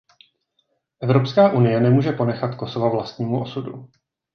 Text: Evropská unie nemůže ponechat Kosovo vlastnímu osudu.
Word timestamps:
Evropská 1.01 1.49
unie 1.51 1.79
nemůže 1.79 2.11
ponechat 2.11 2.55
Kosovo 2.55 2.91
vlastnímu 2.91 3.41
osudu. 3.41 3.89